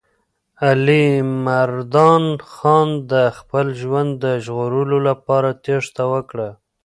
علیمردان 0.69 2.25
خان 2.53 2.89
د 3.11 3.13
خپل 3.37 3.65
ژوند 3.81 4.11
د 4.23 4.25
ژغورلو 4.45 4.97
لپاره 5.07 5.49
تېښته 5.63 6.03
وکړه. 6.13 6.49